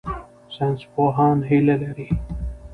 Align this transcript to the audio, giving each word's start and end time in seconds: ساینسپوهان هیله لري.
ساینسپوهان 0.55 1.37
هیله 1.49 1.75
لري. 1.81 2.07